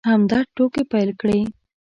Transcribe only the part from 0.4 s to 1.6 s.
ټوکې پيل کړې.